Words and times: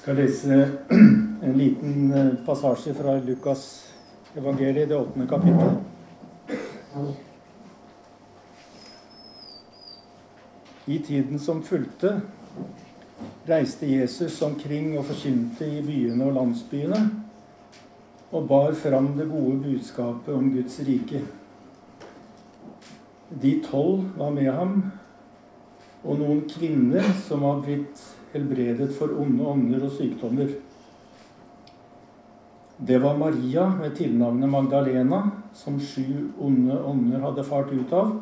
skal 0.00 0.16
lese 0.16 0.68
en 1.42 1.58
liten 1.58 2.12
eh, 2.12 2.34
passasje 2.46 2.94
fra 2.94 3.18
Lukas 3.20 3.88
evangeliet, 4.34 4.88
det 4.88 4.96
åttende 4.96 5.26
kapittel. 5.28 5.70
I 10.84 10.98
tiden 10.98 11.38
som 11.38 11.62
fulgte, 11.62 12.20
reiste 13.44 13.86
Jesus 13.86 14.42
omkring 14.42 14.94
og 14.98 15.04
forkynte 15.10 15.68
i 15.68 15.82
byene 15.84 16.30
og 16.30 16.38
landsbyene 16.38 17.00
og 18.30 18.46
bar 18.48 18.72
fram 18.78 19.10
det 19.18 19.26
gode 19.28 19.58
budskapet 19.66 20.32
om 20.34 20.48
Guds 20.54 20.78
rike. 20.86 21.20
De 23.42 23.52
tolv 23.68 24.08
var 24.16 24.32
med 24.32 24.48
ham, 24.48 24.80
og 26.04 26.22
noen 26.22 26.40
kvinner 26.48 27.04
som 27.26 27.44
var 27.44 27.60
blitt 27.66 28.00
helbredet 28.32 28.92
for 28.96 29.12
onde 29.20 29.46
ånder 29.46 29.84
og 29.86 29.94
sykdommer. 29.96 30.50
Det 32.80 32.98
var 33.02 33.18
Maria 33.20 33.66
med 33.68 33.96
tilnavnet 33.98 34.48
Magdalena, 34.48 35.22
som 35.54 35.80
sju 35.80 36.30
onde 36.40 36.78
ånder 36.84 37.20
hadde 37.20 37.44
fart 37.44 37.72
ut 37.72 37.92
av. 37.92 38.14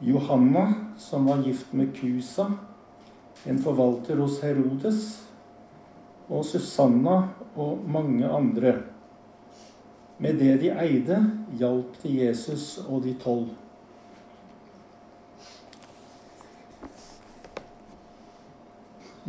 Johanna, 0.00 0.68
som 0.98 1.26
var 1.26 1.42
gift 1.42 1.72
med 1.72 1.90
Kusa, 1.96 2.46
en 3.44 3.58
forvalter 3.58 4.20
hos 4.22 4.38
Herodes. 4.44 5.02
Og 6.30 6.44
Susanna 6.46 7.16
og 7.58 7.82
mange 7.90 8.28
andre. 8.28 8.76
Med 10.20 10.38
det 10.38 10.60
de 10.62 10.70
eide, 10.70 11.18
hjalp 11.58 11.96
de 12.04 12.12
Jesus 12.20 12.76
og 12.86 13.02
de 13.02 13.16
tolv. 13.18 13.50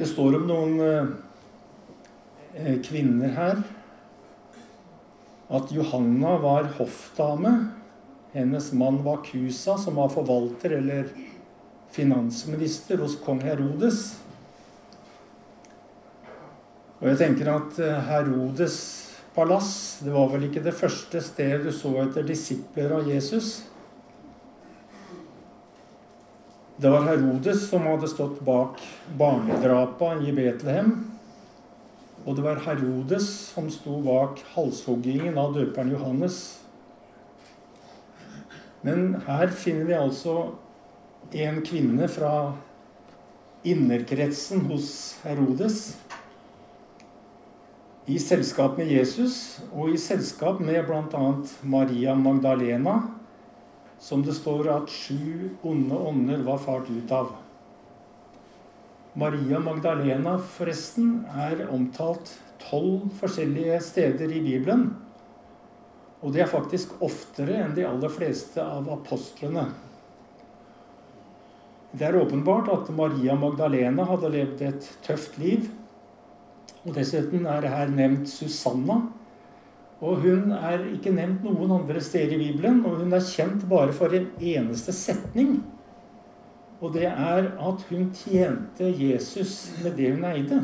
Det 0.02 0.08
står 0.10 0.34
om 0.40 0.48
noen 0.50 0.80
eh, 0.82 2.78
kvinner 2.82 3.36
her. 3.36 3.60
At 5.54 5.70
Johanna 5.70 6.40
var 6.42 6.72
hoffdame. 6.80 7.52
Hennes 8.34 8.72
mann 8.74 8.98
var 9.06 9.20
Kusa, 9.28 9.76
som 9.78 10.00
var 10.02 10.10
forvalter 10.10 10.74
eller 10.80 11.12
finansminister 11.94 12.98
hos 12.98 13.20
kong 13.22 13.44
Herodes. 13.46 14.02
Og 16.98 17.12
jeg 17.12 17.22
tenker 17.22 17.54
at 17.54 17.78
eh, 17.78 18.02
Herodes 18.10 18.80
palass 19.38 20.00
det 20.02 20.18
var 20.18 20.34
vel 20.34 20.50
ikke 20.50 20.66
det 20.66 20.74
første 20.82 21.22
stedet 21.22 21.62
du 21.68 21.76
så 21.78 21.94
etter 22.08 22.26
disipler 22.26 22.98
av 22.98 23.06
Jesus. 23.06 23.60
Det 26.82 26.90
var 26.90 27.04
Herodes 27.06 27.68
som 27.70 27.84
hadde 27.86 28.08
stått 28.10 28.40
bak 28.42 28.80
barnedrapa 29.18 30.16
i 30.26 30.32
Betlehem. 30.34 30.96
Og 32.26 32.34
det 32.40 32.42
var 32.42 32.64
Herodes 32.66 33.28
som 33.52 33.68
sto 33.70 34.00
bak 34.02 34.42
halshoggingen 34.56 35.38
av 35.38 35.54
døperen 35.54 35.92
Johannes. 35.94 36.40
Men 38.82 39.20
her 39.28 39.54
finner 39.54 39.92
vi 39.92 40.00
altså 40.00 40.36
en 41.46 41.62
kvinne 41.70 42.10
fra 42.10 42.34
innerkretsen 43.62 44.66
hos 44.74 44.92
Herodes. 45.22 45.84
I 48.10 48.18
selskap 48.18 48.82
med 48.82 48.90
Jesus 48.90 49.60
og 49.70 49.94
i 49.94 50.02
selskap 50.02 50.66
med 50.66 50.82
bl.a. 50.90 51.26
Maria 51.62 52.18
Magdalena 52.18 53.04
som 54.02 54.24
det 54.26 54.34
står 54.34 54.70
at 54.74 54.90
sju 54.90 55.52
onde 55.62 55.96
ånder 55.96 56.42
var 56.48 56.58
fart 56.64 56.90
ut 56.90 57.12
av. 57.14 57.36
Maria 59.14 59.60
Magdalena, 59.60 60.38
forresten, 60.40 61.20
er 61.36 61.68
omtalt 61.70 62.32
tolv 62.64 63.12
forskjellige 63.20 63.78
steder 63.84 64.32
i 64.32 64.42
Bibelen. 64.42 64.88
Og 66.22 66.34
det 66.34 66.46
er 66.46 66.50
faktisk 66.50 66.96
oftere 67.04 67.60
enn 67.62 67.76
de 67.78 67.86
aller 67.86 68.14
fleste 68.14 68.64
av 68.64 68.90
apostlene. 68.94 69.68
Det 71.92 72.08
er 72.08 72.18
åpenbart 72.22 72.70
at 72.72 72.90
Maria 72.96 73.36
Magdalena 73.36 74.06
hadde 74.08 74.32
levd 74.32 74.62
et 74.64 74.92
tøft 75.06 75.38
liv. 75.42 75.68
Og 76.86 76.96
dessuten 76.96 77.46
er 77.50 77.68
her 77.70 77.92
nevnt 77.92 78.32
Susanna, 78.32 79.02
og 80.02 80.24
hun 80.24 80.50
er 80.58 80.82
ikke 80.96 81.14
nevnt 81.14 81.44
noen 81.46 81.76
andre 81.76 82.02
steder 82.02 82.34
i 82.34 82.48
Bibelen, 82.48 82.80
og 82.90 83.04
hun 83.04 83.14
er 83.14 83.22
kjent 83.22 83.68
bare 83.70 83.94
for 83.94 84.14
en 84.18 84.32
eneste 84.40 84.94
setning. 84.98 85.60
Og 86.82 86.96
det 86.96 87.06
er 87.06 87.52
at 87.62 87.84
hun 87.92 88.10
tjente 88.18 88.90
Jesus 88.90 89.76
med 89.84 89.94
det 90.00 90.10
hun 90.16 90.26
eide. 90.26 90.64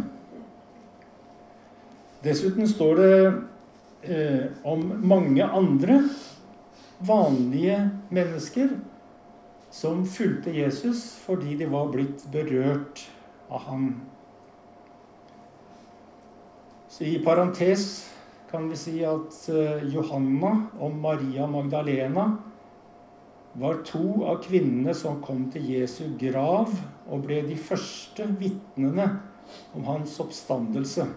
Dessuten 2.25 2.65
står 2.65 2.97
det 2.97 3.19
eh, 4.09 4.49
om 4.65 4.81
mange 5.05 5.45
andre 5.45 6.01
vanlige 7.05 7.77
mennesker 8.09 8.73
som 9.69 10.01
fulgte 10.09 10.49
Jesus 10.57 11.11
fordi 11.21 11.53
de 11.59 11.69
var 11.69 11.91
blitt 11.93 12.25
berørt 12.33 13.05
av 13.53 13.67
ham. 13.69 13.89
Så 16.89 17.05
i 17.05 17.19
parentes 17.21 18.07
kan 18.51 18.69
vi 18.69 18.77
si 18.79 18.99
at 19.05 19.35
eh, 19.51 19.83
Johanna 19.91 20.53
og 20.79 20.95
Maria 20.95 21.47
Magdalena 21.51 22.29
var 23.57 23.81
to 23.87 24.23
av 24.29 24.41
kvinnene 24.45 24.93
som 24.95 25.21
kom 25.23 25.47
til 25.51 25.65
Jesu 25.73 26.03
grav 26.19 26.71
og 27.07 27.23
ble 27.25 27.41
de 27.47 27.57
første 27.59 28.27
vitnene 28.39 29.07
om 29.75 29.87
hans 29.87 30.13
oppstandelse. 30.21 31.07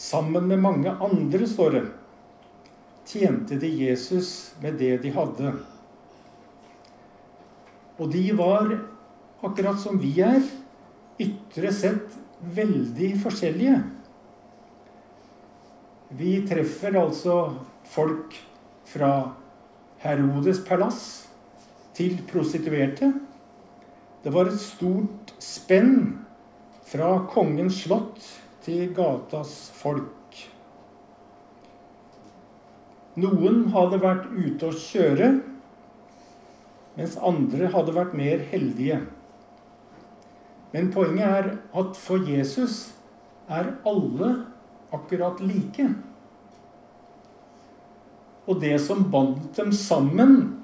Sammen 0.00 0.48
med 0.48 0.62
mange 0.64 0.90
andre, 0.90 1.46
står 1.48 1.76
det, 1.76 1.84
tjente 3.08 3.58
de 3.60 3.70
Jesus 3.70 4.54
med 4.62 4.78
det 4.80 4.96
de 5.04 5.12
hadde. 5.14 5.54
Og 8.00 8.10
de 8.10 8.24
var, 8.36 8.72
akkurat 9.44 9.78
som 9.80 10.00
vi 10.02 10.16
er, 10.24 10.42
ytre 11.20 11.70
sett 11.72 12.16
veldig 12.56 13.12
forskjellige. 13.22 13.78
Vi 16.14 16.44
treffer 16.46 16.94
altså 17.00 17.36
folk 17.90 18.36
fra 18.86 19.14
Herodes 20.04 20.60
palass 20.66 21.00
til 21.96 22.20
prostituerte. 22.30 23.08
Det 24.22 24.32
var 24.32 24.46
et 24.46 24.60
stort 24.62 25.34
spenn 25.42 26.20
fra 26.86 27.16
kongens 27.32 27.82
slott 27.82 28.22
til 28.62 28.92
gatas 28.94 29.56
folk. 29.74 30.38
Noen 33.18 33.68
hadde 33.74 34.00
vært 34.02 34.30
ute 34.30 34.70
å 34.70 34.78
kjøre, 34.86 35.28
mens 36.94 37.18
andre 37.18 37.74
hadde 37.74 37.94
vært 37.94 38.14
mer 38.14 38.42
heldige. 38.54 39.02
Men 40.74 40.94
poenget 40.94 41.26
er 41.26 41.52
at 41.74 41.98
for 41.98 42.22
Jesus 42.26 42.92
er 43.50 43.74
alle 43.86 44.34
akkurat 45.04 45.40
like. 45.44 45.92
Og 48.44 48.60
det 48.60 48.78
som 48.80 49.06
bandt 49.12 49.54
dem 49.56 49.72
sammen, 49.72 50.60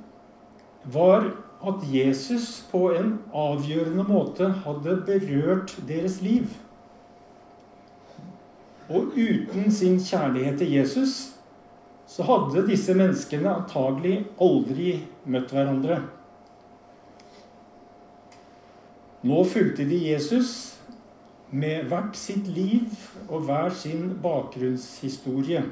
var 0.84 1.30
at 1.60 1.84
Jesus 1.92 2.62
på 2.70 2.88
en 2.96 3.18
avgjørende 3.36 4.04
måte 4.08 4.48
hadde 4.64 4.96
berørt 5.04 5.74
deres 5.88 6.20
liv. 6.24 6.48
Og 8.90 9.12
uten 9.14 9.68
sin 9.72 10.00
kjærlighet 10.02 10.58
til 10.58 10.72
Jesus 10.72 11.18
så 12.10 12.24
hadde 12.26 12.66
disse 12.66 12.94
menneskene 12.96 13.52
antagelig 13.60 14.24
aldri 14.42 14.96
møtt 15.30 15.52
hverandre. 15.54 16.00
Nå 19.22 19.44
fulgte 19.44 19.84
de 19.86 20.00
Jesus 20.08 20.79
med 21.50 21.88
hvert 21.90 22.16
sitt 22.16 22.46
liv 22.46 22.90
og 23.28 23.46
hver 23.48 23.70
sin 23.74 24.10
bakgrunnshistorie. 24.22 25.64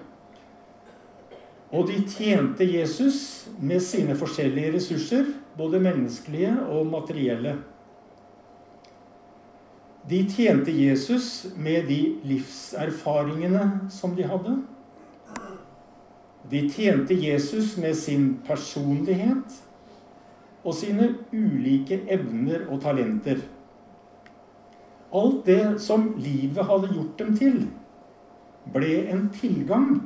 Og 1.70 1.88
de 1.90 1.98
tjente 2.08 2.64
Jesus 2.64 3.48
med 3.60 3.80
sine 3.84 4.16
forskjellige 4.16 4.72
ressurser, 4.74 5.24
både 5.56 5.80
menneskelige 5.80 6.54
og 6.70 6.86
materielle. 6.86 7.58
De 10.10 10.22
tjente 10.30 10.72
Jesus 10.72 11.46
med 11.56 11.86
de 11.90 12.00
livserfaringene 12.24 13.90
som 13.92 14.16
de 14.16 14.24
hadde. 14.24 14.56
De 16.50 16.62
tjente 16.72 17.14
Jesus 17.26 17.76
med 17.76 17.94
sin 17.94 18.38
personlighet 18.46 19.58
og 20.64 20.74
sine 20.74 21.10
ulike 21.32 22.00
evner 22.08 22.64
og 22.70 22.80
talenter. 22.80 23.44
Alt 25.14 25.46
det 25.46 25.80
som 25.80 26.14
livet 26.20 26.66
hadde 26.68 26.92
gjort 26.92 27.18
dem 27.18 27.36
til, 27.36 27.58
ble 28.72 28.92
en 29.08 29.28
tilgang, 29.32 30.02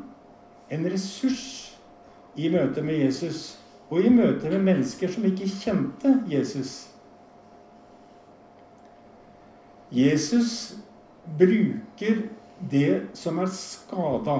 en 0.71 0.87
ressurs, 0.93 1.73
i 2.37 2.49
møte 2.49 2.83
med 2.83 2.97
Jesus 2.97 3.59
og 3.91 4.07
i 4.07 4.09
møte 4.09 4.49
med 4.49 4.63
mennesker 4.65 5.11
som 5.13 5.25
ikke 5.29 5.51
kjente 5.53 6.15
Jesus. 6.31 6.71
Jesus 9.93 10.53
bruker 11.39 12.23
det 12.71 13.03
som 13.19 13.43
er 13.43 13.51
skada, 13.53 14.39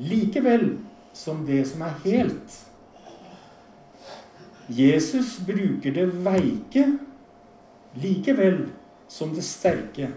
likevel 0.00 0.78
som 1.12 1.42
det 1.44 1.66
som 1.68 1.84
er 1.84 1.98
helt. 2.06 2.56
Jesus 4.72 5.36
bruker 5.44 5.92
det 5.92 6.06
veike 6.24 6.86
likevel 7.98 8.66
som 9.08 9.34
det 9.34 9.44
sterke. 9.44 10.10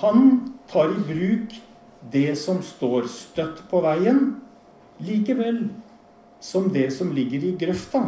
Han 0.00 0.54
tar 0.70 0.92
i 0.94 1.04
bruk 1.12 1.54
det 2.10 2.36
som 2.38 2.62
står 2.62 3.08
støtt 3.10 3.64
på 3.70 3.82
veien, 3.82 4.36
likevel 5.02 5.68
som 6.40 6.68
det 6.72 6.88
som 6.94 7.12
ligger 7.14 7.44
i 7.44 7.54
grøfta. 7.58 8.04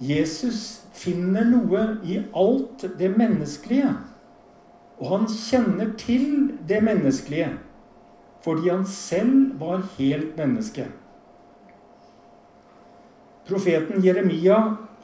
Jesus 0.00 0.80
finner 0.96 1.44
noe 1.44 1.82
i 2.06 2.20
alt 2.32 2.86
det 2.98 3.10
menneskelige. 3.18 3.90
Og 5.00 5.10
han 5.14 5.26
kjenner 5.32 5.92
til 6.00 6.54
det 6.68 6.82
menneskelige 6.84 7.56
fordi 8.40 8.70
han 8.70 8.86
selv 8.88 9.60
var 9.60 9.82
helt 9.98 10.36
menneske. 10.38 10.86
Profeten 13.44 14.00
Jeremia 14.00 14.56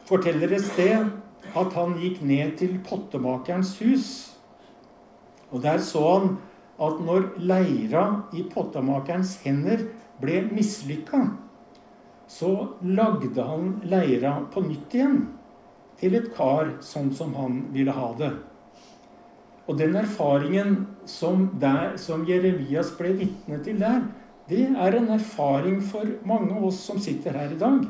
forteller 0.07 0.55
et 0.57 0.65
sted 0.65 1.09
at 1.57 1.77
han 1.79 1.97
gikk 2.01 2.21
ned 2.27 2.57
til 2.61 2.79
pottemakerens 2.87 3.77
hus. 3.83 4.09
Og 5.51 5.63
der 5.65 5.81
så 5.83 6.03
han 6.07 6.37
at 6.83 7.01
når 7.01 7.31
leira 7.41 8.05
i 8.37 8.45
pottemakerens 8.53 9.39
hender 9.45 9.87
ble 10.21 10.43
mislykka, 10.51 11.23
så 12.29 12.51
lagde 12.83 13.43
han 13.47 13.77
leira 13.87 14.35
på 14.53 14.65
nytt 14.67 14.95
igjen 14.97 15.21
til 16.01 16.19
et 16.19 16.29
kar 16.37 16.75
sånn 16.85 17.13
som 17.15 17.33
han 17.39 17.63
ville 17.73 17.95
ha 17.95 18.11
det. 18.19 18.33
Og 19.67 19.79
den 19.79 19.97
erfaringen 19.99 20.75
som, 21.09 21.49
der, 21.61 21.97
som 21.99 22.27
Jeremias 22.29 22.93
ble 22.99 23.15
vitne 23.19 23.59
til 23.65 23.81
der, 23.81 24.05
det 24.47 24.69
er 24.69 24.95
en 24.95 25.09
erfaring 25.17 25.81
for 25.83 26.07
mange 26.27 26.53
av 26.55 26.69
oss 26.69 26.85
som 26.87 27.01
sitter 27.03 27.35
her 27.35 27.55
i 27.55 27.59
dag. 27.59 27.87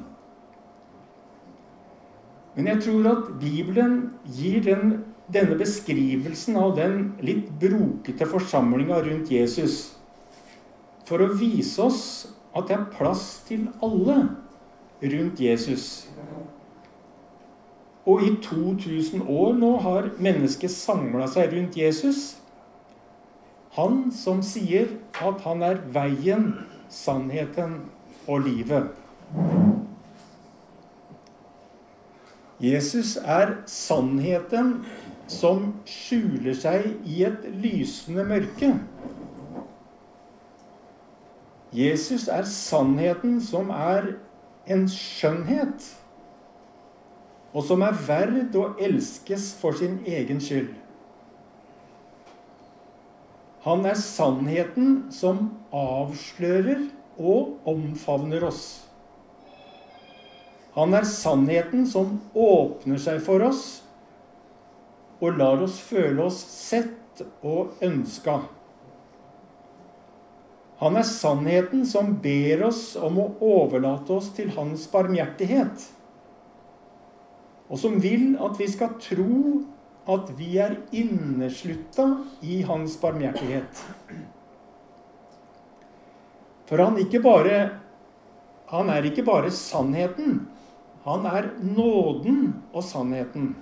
Men 2.57 2.71
jeg 2.73 2.83
tror 2.87 3.11
at 3.11 3.29
Bibelen 3.41 3.99
gir 4.25 4.63
den, 4.65 4.95
denne 5.33 5.59
beskrivelsen 5.61 6.57
av 6.57 6.73
den 6.79 7.13
litt 7.21 7.51
brokete 7.61 8.29
forsamlinga 8.31 9.03
rundt 9.05 9.31
Jesus 9.33 9.97
for 11.07 11.23
å 11.23 11.35
vise 11.39 11.85
oss 11.85 12.03
at 12.57 12.71
det 12.71 12.79
er 12.79 12.89
plass 12.97 13.27
til 13.47 13.69
alle 13.85 14.17
rundt 15.03 15.41
Jesus. 15.41 16.07
Og 18.07 18.23
i 18.23 18.33
2000 18.43 19.27
år 19.29 19.55
nå 19.59 19.73
har 19.85 20.11
mennesket 20.23 20.73
samla 20.73 21.27
seg 21.31 21.53
rundt 21.53 21.77
Jesus. 21.77 22.37
Han 23.77 24.07
som 24.15 24.41
sier 24.47 24.95
at 25.21 25.43
han 25.45 25.65
er 25.67 25.83
veien, 25.93 26.53
sannheten 26.89 27.81
og 28.25 28.47
livet. 28.47 28.95
Jesus 32.63 33.17
er 33.21 33.59
sannheten 33.69 34.79
som 35.29 35.75
skjuler 35.85 36.55
seg 36.57 36.87
i 37.05 37.25
et 37.27 37.45
lysende 37.61 38.25
mørke. 38.25 38.71
Jesus 41.77 42.29
er 42.33 42.47
sannheten 42.49 43.37
som 43.45 43.69
er 43.75 44.15
en 44.67 44.87
skjønnhet 44.89 45.91
og 47.57 47.65
som 47.65 47.85
er 47.85 48.01
verd 48.07 48.57
å 48.57 48.71
elskes 48.83 49.51
for 49.61 49.77
sin 49.77 49.99
egen 50.09 50.41
skyld. 50.45 50.73
Han 53.67 53.85
er 53.89 53.97
sannheten 53.99 55.07
som 55.11 55.49
avslører 55.75 56.85
og 57.19 57.57
omfavner 57.67 58.45
oss. 58.47 58.67
Han 60.77 60.95
er 60.95 61.09
sannheten 61.09 61.87
som 61.89 62.19
åpner 62.37 63.01
seg 63.01 63.23
for 63.25 63.45
oss 63.47 63.65
og 65.17 65.39
lar 65.41 65.63
oss 65.65 65.79
føle 65.81 66.27
oss 66.27 66.37
sett 66.53 67.23
og 67.41 67.81
ønska. 67.85 68.43
Han 70.83 70.99
er 71.01 71.09
sannheten 71.09 71.87
som 71.89 72.19
ber 72.21 72.67
oss 72.69 72.91
om 73.01 73.17
å 73.23 73.31
overlate 73.41 74.19
oss 74.19 74.29
til 74.37 74.53
hans 74.59 74.85
barmhjertighet 74.93 75.87
og 77.67 77.81
som 77.81 77.99
vil 78.03 78.35
at 78.43 78.59
vi 78.61 78.69
skal 78.71 78.95
tro 79.03 79.63
at 80.07 80.31
vi 80.39 80.53
er 80.63 80.77
inneslutta 80.95 82.07
i 82.47 82.61
hans 82.67 82.95
barmhjertighet. 83.03 83.81
For 86.67 86.83
han, 86.83 86.99
bare, 87.23 87.57
han 88.71 88.91
er 88.91 89.09
ikke 89.09 89.27
bare 89.27 89.51
sannheten. 89.55 90.45
Han 91.07 91.27
er 91.31 91.51
nåden 91.63 92.55
og 92.73 92.83
sannheten. 92.83 93.55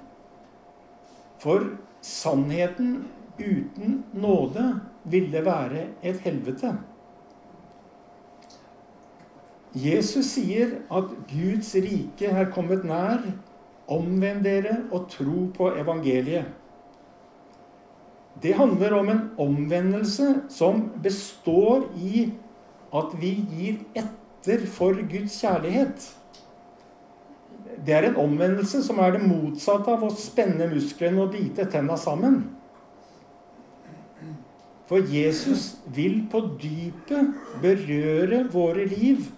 For 1.39 1.67
sannheten 2.01 3.05
uten 3.39 4.05
nåde 4.13 4.81
ville 5.05 5.45
være 5.45 5.87
et 6.03 6.21
helvete. 6.25 6.73
Jesus 9.75 10.25
sier 10.37 10.79
at 10.95 11.11
Guds 11.29 11.75
rike 11.75 12.31
er 12.31 12.51
kommet 12.55 12.85
nær, 12.87 13.27
Omvend 13.85 14.45
dere 14.47 14.79
og 14.97 15.11
tro 15.13 15.51
på 15.53 15.67
evangeliet. 15.77 16.47
Det 18.43 18.55
handler 18.57 18.95
om 18.97 19.09
en 19.13 19.21
omvendelse 19.39 20.29
som 20.49 20.87
består 21.03 21.85
i 22.01 22.31
at 22.95 23.13
vi 23.21 23.35
gir 23.51 23.83
etter 23.93 24.65
for 24.67 24.97
Guds 25.11 25.37
kjærlighet. 25.41 26.07
Det 27.85 27.93
er 27.93 28.09
en 28.09 28.21
omvendelse 28.23 28.81
som 28.85 29.01
er 29.05 29.17
det 29.17 29.27
motsatte 29.27 29.93
av 29.93 30.05
å 30.07 30.13
spenne 30.17 30.69
musklene 30.71 31.21
og 31.25 31.35
bite 31.35 31.67
tenna 31.71 31.99
sammen. 32.01 32.43
For 34.89 35.05
Jesus 35.09 35.75
vil 35.97 36.23
på 36.33 36.43
dypet 36.61 37.35
berøre 37.63 38.45
våre 38.53 38.85
liv 38.89 39.29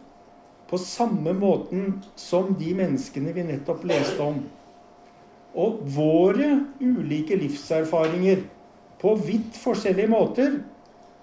på 0.70 0.78
samme 0.82 1.34
måten 1.38 2.00
som 2.18 2.54
de 2.58 2.72
menneskene 2.74 3.34
vi 3.34 3.46
nettopp 3.46 3.84
leste 3.86 4.22
om. 4.22 4.40
Og 5.56 5.84
våre 5.96 6.50
ulike 6.82 7.38
livserfaringer 7.38 8.42
på 9.00 9.14
vidt 9.26 9.58
forskjellige 9.58 10.10
måter 10.10 10.58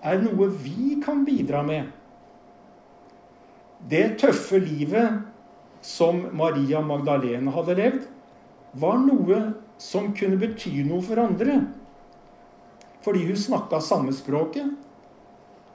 er 0.04 0.24
noe 0.24 0.50
vi 0.64 0.98
kan 1.04 1.24
bidra 1.28 1.64
med. 1.68 1.92
Det 3.92 4.16
tøffe 4.24 4.60
livet 4.64 5.33
som 5.84 6.22
Maria 6.32 6.82
Magdalene 6.82 7.52
hadde 7.52 7.76
levd, 7.78 8.06
var 8.80 9.02
noe 9.04 9.40
som 9.78 10.14
kunne 10.16 10.40
bety 10.40 10.84
noe 10.88 11.04
for 11.04 11.20
andre. 11.20 11.60
Fordi 13.04 13.26
hun 13.28 13.40
snakka 13.40 13.82
samme 13.84 14.16
språket. 14.16 14.72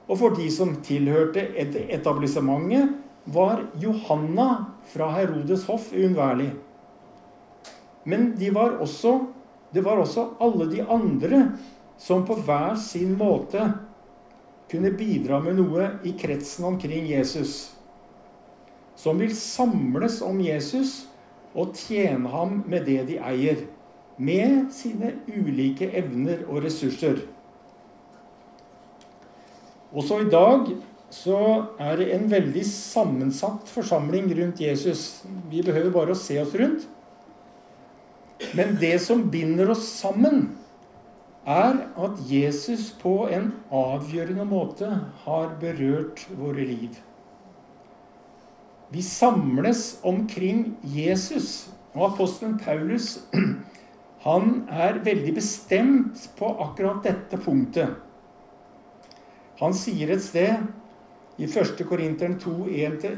Og 0.09 0.17
for 0.17 0.33
de 0.33 0.47
som 0.51 0.73
tilhørte 0.83 1.45
etablissementet, 1.93 2.97
var 3.29 3.61
Johanna 3.77 4.47
fra 4.89 5.11
Herodes 5.13 5.67
hoff 5.69 5.91
uunnværlig. 5.93 6.49
Men 8.09 8.31
de 8.39 8.49
var 8.55 8.79
også, 8.81 9.19
det 9.69 9.83
var 9.85 10.01
også 10.01 10.31
alle 10.41 10.65
de 10.71 10.81
andre 10.81 11.43
som 11.99 12.23
på 12.25 12.39
hver 12.47 12.73
sin 12.81 13.13
måte 13.19 13.67
kunne 14.71 14.95
bidra 14.97 15.37
med 15.43 15.59
noe 15.59 15.91
i 16.07 16.15
kretsen 16.17 16.65
omkring 16.65 17.05
Jesus. 17.11 17.75
Som 18.99 19.21
vil 19.23 19.31
samles 19.35 20.19
om 20.25 20.41
Jesus 20.43 21.05
og 21.55 21.77
tjene 21.79 22.29
ham 22.33 22.61
med 22.67 22.87
det 22.89 23.05
de 23.09 23.19
eier. 23.23 23.63
Med 24.19 24.67
sine 24.75 25.13
ulike 25.31 25.87
evner 25.95 26.43
og 26.49 26.65
ressurser. 26.65 27.21
Også 29.95 30.19
i 30.21 30.29
dag 30.29 30.67
så 31.09 31.39
er 31.81 31.97
det 31.97 32.11
en 32.13 32.27
veldig 32.29 32.63
sammensatt 32.67 33.71
forsamling 33.71 34.27
rundt 34.37 34.59
Jesus. 34.61 35.23
Vi 35.49 35.63
behøver 35.65 35.95
bare 35.95 36.13
å 36.13 36.19
se 36.19 36.37
oss 36.43 36.53
rundt. 36.59 36.85
Men 38.55 38.75
det 38.79 38.97
som 39.03 39.25
binder 39.31 39.71
oss 39.73 39.87
sammen, 39.87 40.49
er 41.49 41.79
at 41.97 42.19
Jesus 42.29 42.91
på 42.99 43.23
en 43.33 43.53
avgjørende 43.73 44.45
måte 44.45 44.89
har 45.23 45.55
berørt 45.61 46.27
våre 46.37 46.67
liv. 46.67 46.99
Vi 48.89 49.01
samles 49.05 49.99
omkring 50.03 50.75
Jesus. 50.83 51.69
Og 51.93 52.13
apostelen 52.13 52.57
Paulus 52.59 53.19
han 54.25 54.63
er 54.69 55.01
veldig 55.05 55.33
bestemt 55.37 56.29
på 56.37 56.49
akkurat 56.65 57.03
dette 57.05 57.37
punktet. 57.41 57.95
Han 59.59 59.75
sier 59.75 60.13
et 60.13 60.23
sted 60.23 60.69
i 61.39 61.47
1. 61.47 61.81
Korinteren 61.87 62.37
2, 62.39 62.55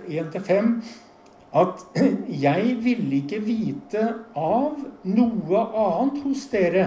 1-5, 0.10 0.72
at 1.52 1.86
'jeg 2.44 2.78
ville 2.84 3.16
ikke 3.22 3.42
vite 3.44 4.04
av 4.36 4.78
noe 5.04 5.64
annet 5.86 6.22
hos 6.24 6.46
dere 6.52 6.86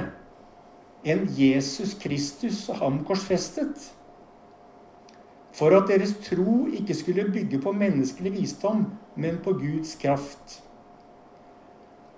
enn 1.05 1.26
Jesus 1.37 1.93
Kristus 2.00 2.64
og 2.73 2.81
ham 2.81 3.03
korsfestet', 3.05 3.91
for 5.55 5.75
at 5.77 5.89
deres 5.89 6.17
tro 6.25 6.67
ikke 6.67 6.95
skulle 6.99 7.29
bygge 7.33 7.61
på 7.63 7.73
menneskelig 7.73 8.33
visdom, 8.35 8.87
men 9.17 9.39
på 9.45 9.53
Guds 9.53 9.95
kraft. 10.03 10.63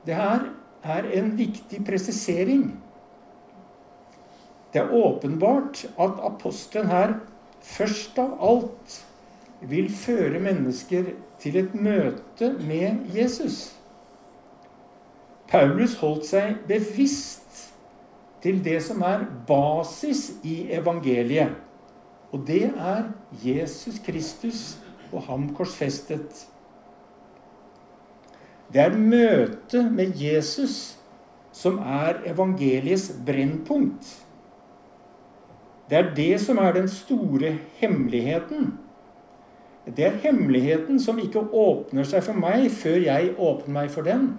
Det 0.06 0.14
her 0.14 0.48
er 0.82 1.08
en 1.18 1.38
viktig 1.38 1.84
presisering. 1.84 2.80
Det 4.72 4.80
er 4.82 4.92
åpenbart 4.92 5.84
at 5.98 6.20
apostelen 6.24 6.88
her 6.88 7.14
først 7.60 8.18
av 8.18 8.36
alt 8.40 8.96
vil 9.60 9.88
føre 9.92 10.40
mennesker 10.40 11.12
til 11.40 11.56
et 11.56 11.74
møte 11.74 12.52
med 12.60 13.10
Jesus. 13.16 13.74
Paulus 15.48 15.96
holdt 16.00 16.26
seg 16.26 16.56
bevisst 16.68 17.72
til 18.42 18.58
det 18.64 18.80
som 18.84 19.02
er 19.06 19.24
basis 19.48 20.30
i 20.44 20.66
evangeliet. 20.76 21.65
Og 22.36 22.42
det 22.44 22.66
er 22.68 23.06
Jesus 23.40 23.96
Kristus 24.04 24.60
og 25.08 25.22
ham 25.24 25.48
korsfestet. 25.56 26.42
Det 28.72 28.82
er 28.82 28.96
møtet 28.98 29.92
med 29.92 30.12
Jesus 30.20 30.98
som 31.56 31.78
er 31.78 32.18
evangeliets 32.28 33.08
brennpunkt. 33.26 34.10
Det 35.88 35.98
er 35.98 36.10
det 36.14 36.40
som 36.42 36.58
er 36.58 36.74
den 36.76 36.88
store 36.92 37.54
hemmeligheten. 37.78 38.74
Det 39.86 40.04
er 40.04 40.18
hemmeligheten 40.26 41.00
som 41.00 41.18
ikke 41.22 41.46
åpner 41.54 42.04
seg 42.04 42.26
for 42.26 42.36
meg 42.36 42.66
før 42.74 42.98
jeg 43.06 43.32
åpner 43.38 43.72
meg 43.78 43.94
for 43.94 44.04
den. 44.04 44.34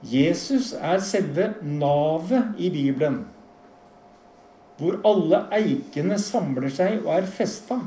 Jesus 0.00 0.72
er 0.72 1.02
selve 1.04 1.50
navet 1.60 2.54
i 2.56 2.70
Bibelen, 2.72 3.26
hvor 4.80 4.98
alle 5.06 5.44
eikene 5.54 6.18
samler 6.18 6.72
seg 6.72 7.04
og 7.04 7.12
er 7.18 7.28
festa. 7.28 7.78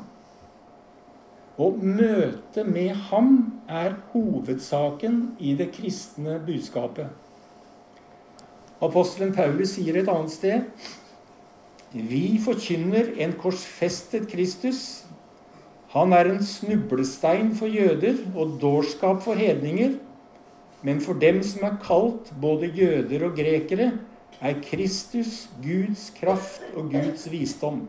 Og 1.62 1.83
møtet 1.83 2.69
med 2.69 2.93
ham 3.09 3.35
er 3.69 3.97
hovedsaken 4.13 5.23
i 5.39 5.53
det 5.57 5.71
kristne 5.75 6.39
budskapet. 6.45 7.09
Apostelen 8.83 9.33
Paulus 9.35 9.75
sier 9.75 10.00
et 10.00 10.09
annet 10.12 10.33
sted 10.33 10.69
vi 11.93 12.39
forkynner 12.41 13.12
en 13.21 13.35
korsfestet 13.38 14.25
Kristus, 14.31 15.03
han 15.93 16.13
er 16.17 16.25
en 16.25 16.39
snublestein 16.41 17.51
for 17.53 17.69
jøder 17.69 18.17
og 18.33 18.55
dårskap 18.62 19.19
for 19.21 19.38
hedninger. 19.38 20.00
Men 20.81 21.01
for 21.01 21.13
dem 21.21 21.43
som 21.45 21.67
er 21.67 21.75
kalt 21.83 22.31
både 22.41 22.71
jøder 22.73 23.27
og 23.27 23.38
grekere, 23.38 23.91
er 24.43 24.59
Kristus 24.63 25.47
Guds 25.63 26.09
kraft 26.17 26.65
og 26.75 26.91
Guds 26.91 27.29
visdom. 27.31 27.85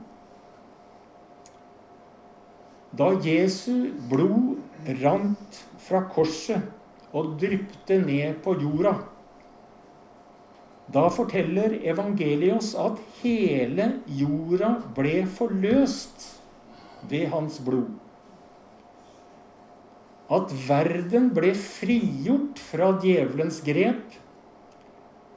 Da 2.94 3.10
Jesu 3.24 3.90
blod 4.10 4.60
rant 5.02 5.58
fra 5.82 6.04
korset 6.14 6.62
og 7.14 7.34
drypte 7.40 7.98
ned 7.98 8.38
på 8.44 8.54
jorda, 8.60 8.94
da 10.94 11.08
forteller 11.10 11.78
evangeliet 11.88 12.58
oss 12.58 12.74
at 12.78 12.98
hele 13.22 13.88
jorda 14.06 14.74
ble 14.94 15.22
forløst 15.36 16.26
ved 17.10 17.30
hans 17.32 17.56
blod. 17.64 17.88
At 20.32 20.52
verden 20.68 21.30
ble 21.36 21.50
frigjort 21.56 22.60
fra 22.62 22.92
djevelens 23.00 23.58
grep, 23.64 24.20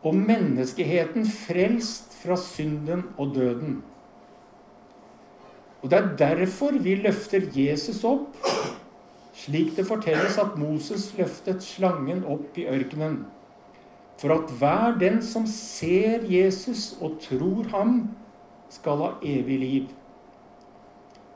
og 0.07 0.15
menneskeheten 0.15 1.27
frelst 1.27 2.15
fra 2.21 2.37
synden 2.39 3.03
og 3.17 3.35
døden. 3.35 3.81
Og 5.81 5.91
Det 5.91 5.99
er 5.99 6.15
derfor 6.17 6.71
vi 6.83 6.95
løfter 6.95 7.41
Jesus 7.55 8.03
opp, 8.03 8.35
slik 9.37 9.75
det 9.77 9.85
fortelles 9.87 10.37
at 10.41 10.57
Moses 10.57 11.11
løftet 11.17 11.63
slangen 11.63 12.23
opp 12.25 12.57
i 12.57 12.65
ørkenen. 12.67 13.25
For 14.17 14.33
at 14.33 14.51
hver 14.59 14.97
den 14.99 15.21
som 15.21 15.45
ser 15.47 16.25
Jesus 16.25 16.97
og 17.01 17.19
tror 17.21 17.69
ham, 17.75 18.09
skal 18.69 19.03
ha 19.03 19.11
evig 19.23 19.59
liv. 19.59 19.83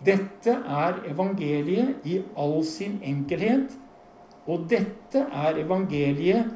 Dette 0.05 0.51
er 0.51 0.97
evangeliet 1.07 2.01
i 2.03 2.17
all 2.37 2.65
sin 2.65 2.97
enkelhet, 3.05 3.77
og 4.49 4.65
dette 4.69 5.21
er 5.21 5.61
evangeliet 5.61 6.49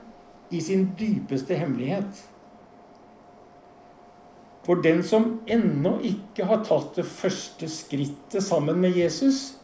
i 0.52 0.62
sin 0.62 0.90
dypeste 1.00 1.58
hemmelighet. 1.58 2.24
For 4.66 4.82
den 4.82 5.04
som 5.06 5.40
ennå 5.46 6.00
ikke 6.06 6.48
har 6.50 6.64
tatt 6.66 6.98
det 6.98 7.06
første 7.06 7.70
skrittet 7.70 8.44
sammen 8.44 8.82
med 8.82 8.98
Jesus, 8.98 9.56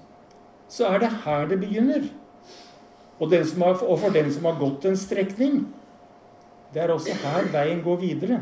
så 0.69 0.91
er 0.93 1.01
det 1.03 1.13
her 1.25 1.47
det 1.49 1.59
begynner. 1.63 2.05
Og, 3.19 3.33
har, 3.33 3.83
og 3.83 3.99
for 4.01 4.13
den 4.13 4.31
som 4.33 4.45
har 4.49 4.59
gått 4.61 4.85
en 4.85 4.97
strekning, 4.97 5.63
det 6.73 6.83
er 6.83 6.93
også 6.93 7.17
her 7.23 7.49
veien 7.53 7.81
går 7.83 7.97
videre. 8.01 8.39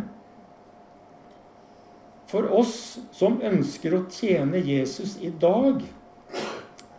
For 2.29 2.45
oss 2.53 2.99
som 3.15 3.39
ønsker 3.41 3.95
å 3.97 4.03
tjene 4.13 4.61
Jesus 4.61 5.17
i 5.25 5.31
dag, 5.41 5.81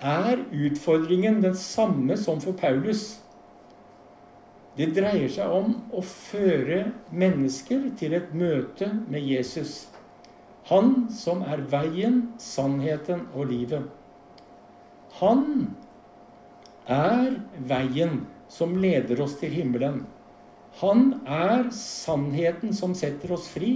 er 0.01 0.41
utfordringen 0.51 1.43
den 1.45 1.55
samme 1.55 2.17
som 2.19 2.41
for 2.43 2.57
Paulus. 2.57 3.21
Det 4.81 4.87
dreier 4.97 5.29
seg 5.29 5.53
om 5.53 5.75
å 5.93 6.01
føre 6.01 6.87
mennesker 7.13 7.83
til 8.01 8.15
et 8.17 8.31
møte 8.33 8.87
med 9.13 9.27
Jesus. 9.29 9.91
Han 10.71 11.11
som 11.13 11.43
er 11.45 11.67
veien, 11.69 12.31
sannheten 12.41 13.27
og 13.35 13.51
livet. 13.51 13.91
Han 15.19 15.43
er 16.89 17.37
veien 17.69 18.23
som 18.49 18.73
leder 18.81 19.21
oss 19.21 19.35
til 19.43 19.53
himmelen. 19.53 20.07
Han 20.81 21.19
er 21.29 21.69
sannheten 21.77 22.73
som 22.73 22.95
setter 22.97 23.35
oss 23.37 23.51
fri. 23.53 23.75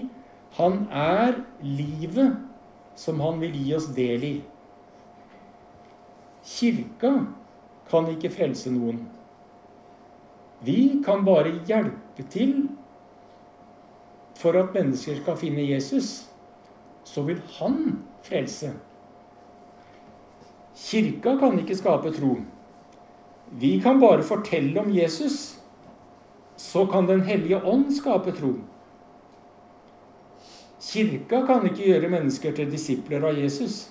Han 0.56 0.86
er 0.88 1.36
livet 1.60 2.38
som 2.96 3.20
han 3.20 3.44
vil 3.44 3.58
gi 3.60 3.74
oss 3.76 3.90
del 3.92 4.24
i. 4.24 4.34
Kirka 6.48 7.12
kan 7.92 8.08
ikke 8.14 8.32
frelse 8.32 8.72
noen. 8.72 9.04
Vi 10.60 11.02
kan 11.04 11.24
bare 11.24 11.58
hjelpe 11.66 12.24
til 12.30 12.68
for 14.38 14.56
at 14.58 14.74
mennesker 14.74 15.20
skal 15.20 15.36
finne 15.36 15.64
Jesus. 15.66 16.26
Så 17.04 17.22
vil 17.22 17.40
han 17.58 18.02
frelse. 18.24 18.72
Kirka 20.74 21.36
kan 21.38 21.58
ikke 21.58 21.76
skape 21.76 22.12
tro. 22.12 22.36
Vi 23.50 23.80
kan 23.80 24.00
bare 24.00 24.22
fortelle 24.22 24.80
om 24.80 24.92
Jesus. 24.92 25.58
Så 26.56 26.86
kan 26.86 27.06
Den 27.06 27.20
hellige 27.20 27.64
ånd 27.64 27.92
skape 27.92 28.32
tro. 28.32 28.54
Kirka 30.80 31.46
kan 31.46 31.66
ikke 31.66 31.84
gjøre 31.86 32.08
mennesker 32.08 32.52
til 32.52 32.70
disipler 32.70 33.24
av 33.24 33.38
Jesus. 33.38 33.90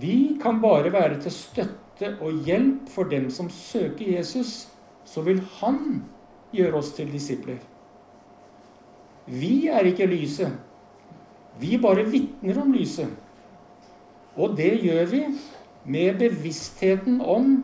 Vi 0.00 0.38
kan 0.42 0.60
bare 0.60 0.92
være 0.92 1.20
til 1.22 1.32
støtte 1.32 2.16
og 2.20 2.42
hjelp 2.46 2.88
for 2.90 3.04
dem 3.04 3.30
som 3.30 3.50
søker 3.50 4.16
Jesus. 4.16 4.73
Så 5.04 5.24
vil 5.26 5.42
han 5.60 6.02
gjøre 6.54 6.80
oss 6.80 6.92
til 6.96 7.10
disipler. 7.12 7.58
Vi 9.26 9.68
er 9.72 9.86
ikke 9.88 10.08
lyset. 10.08 10.52
Vi 11.60 11.78
bare 11.80 12.06
vitner 12.08 12.60
om 12.62 12.72
lyset. 12.74 13.10
Og 14.36 14.56
det 14.58 14.72
gjør 14.82 15.06
vi 15.12 15.22
med 15.84 16.18
bevisstheten 16.18 17.20
om 17.20 17.54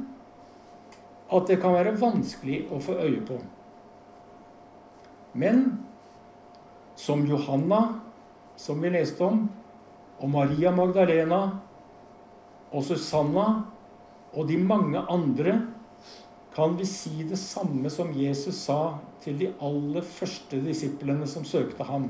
at 1.30 1.47
det 1.49 1.61
kan 1.62 1.75
være 1.75 1.97
vanskelig 2.00 2.64
å 2.70 2.78
få 2.82 2.97
øye 3.00 3.23
på. 3.26 3.38
Men 5.35 5.78
som 6.99 7.23
Johanna, 7.26 8.00
som 8.59 8.80
vi 8.82 8.90
leste 8.92 9.25
om, 9.25 9.44
og 10.20 10.30
Maria 10.30 10.73
Magdalena 10.75 11.40
og 12.70 12.85
Susanna 12.85 13.47
og 14.35 14.49
de 14.50 14.59
mange 14.59 15.00
andre, 15.11 15.61
kan 16.54 16.76
vi 16.76 16.87
si 16.87 17.23
det 17.28 17.38
samme 17.38 17.90
som 17.90 18.11
Jesus 18.16 18.64
sa 18.66 18.99
til 19.23 19.38
de 19.38 19.52
aller 19.62 20.02
første 20.02 20.59
disiplene 20.64 21.26
som 21.30 21.45
søkte 21.47 21.87
ham. 21.87 22.09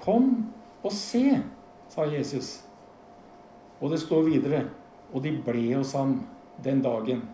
Kom 0.00 0.46
og 0.82 0.92
se, 0.92 1.42
sa 1.92 2.06
Jesus. 2.08 2.62
Og 3.80 3.92
det 3.92 4.00
står 4.00 4.28
videre, 4.30 4.64
og 5.12 5.22
de 5.24 5.34
ble 5.44 5.68
hos 5.74 5.92
ham 5.96 6.22
den 6.64 6.80
dagen. 6.84 7.26